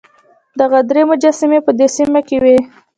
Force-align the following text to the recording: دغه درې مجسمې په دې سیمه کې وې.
دغه 0.59 0.79
درې 0.89 1.01
مجسمې 1.11 1.59
په 1.65 1.71
دې 1.79 1.87
سیمه 1.95 2.21
کې 2.27 2.37
وې. 2.43 2.57